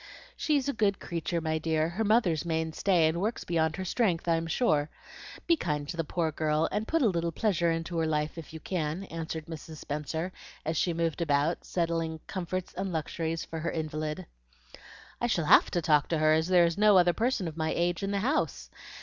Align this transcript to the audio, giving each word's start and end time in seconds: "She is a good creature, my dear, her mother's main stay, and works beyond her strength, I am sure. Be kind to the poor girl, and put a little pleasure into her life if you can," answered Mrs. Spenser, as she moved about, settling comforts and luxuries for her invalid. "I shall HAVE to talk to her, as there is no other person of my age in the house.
"She 0.35 0.57
is 0.57 0.67
a 0.67 0.73
good 0.73 0.99
creature, 0.99 1.39
my 1.41 1.59
dear, 1.59 1.89
her 1.89 2.03
mother's 2.03 2.43
main 2.43 2.73
stay, 2.73 3.07
and 3.07 3.21
works 3.21 3.43
beyond 3.43 3.75
her 3.75 3.85
strength, 3.85 4.27
I 4.27 4.33
am 4.35 4.47
sure. 4.47 4.89
Be 5.45 5.55
kind 5.55 5.87
to 5.87 5.95
the 5.95 6.03
poor 6.03 6.31
girl, 6.31 6.67
and 6.71 6.87
put 6.87 7.03
a 7.03 7.07
little 7.07 7.31
pleasure 7.31 7.69
into 7.69 7.99
her 7.99 8.07
life 8.07 8.35
if 8.35 8.51
you 8.51 8.59
can," 8.59 9.03
answered 9.11 9.45
Mrs. 9.45 9.75
Spenser, 9.75 10.31
as 10.65 10.75
she 10.75 10.91
moved 10.91 11.21
about, 11.21 11.63
settling 11.65 12.19
comforts 12.25 12.73
and 12.73 12.91
luxuries 12.91 13.45
for 13.45 13.59
her 13.59 13.69
invalid. 13.69 14.25
"I 15.21 15.27
shall 15.27 15.45
HAVE 15.45 15.69
to 15.69 15.83
talk 15.83 16.07
to 16.07 16.17
her, 16.17 16.33
as 16.33 16.47
there 16.47 16.65
is 16.65 16.79
no 16.79 16.97
other 16.97 17.13
person 17.13 17.47
of 17.47 17.55
my 17.55 17.71
age 17.71 18.01
in 18.01 18.09
the 18.09 18.21
house. 18.21 18.71